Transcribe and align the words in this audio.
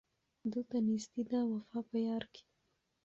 دلته 0.51 0.77
نېستي 0.87 1.21
ده 1.29 1.39
وفا 1.51 1.79
په 1.89 1.97
یار 2.07 2.23
کي 2.33 2.43